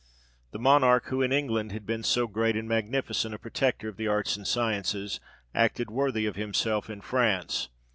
The 0.49 0.57
Monarch, 0.57 1.09
who 1.09 1.21
in 1.21 1.31
England 1.31 1.71
had 1.73 1.85
been 1.85 2.01
so 2.01 2.25
great 2.25 2.55
and 2.55 2.67
magnificent 2.67 3.35
a 3.35 3.37
protector 3.37 3.87
of 3.87 3.97
the 3.97 4.07
arts 4.07 4.35
and 4.35 4.47
sciences, 4.47 5.19
acted 5.53 5.91
worthy 5.91 6.25
of 6.25 6.35
himself 6.35 6.89
in 6.89 7.01
France. 7.01 7.69